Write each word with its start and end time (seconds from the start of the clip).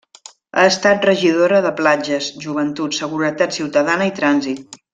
Ha 0.59 0.61
estat 0.69 1.03
regidora 1.09 1.59
de 1.65 1.73
platges, 1.81 2.31
joventut, 2.47 2.97
seguretat 3.01 3.57
ciutadana 3.59 4.09
i 4.13 4.15
trànsit. 4.23 4.83